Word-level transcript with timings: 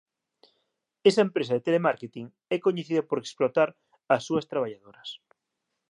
Esa 1.09 1.25
empresa 1.27 1.55
de 1.55 1.65
telemárketing 1.67 2.27
é 2.55 2.57
coñecida 2.65 3.01
por 3.09 3.17
explotar 3.19 3.69
as 4.15 4.21
súas 4.27 4.47
traballadoras 4.51 5.09